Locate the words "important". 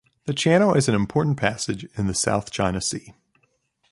0.95-1.37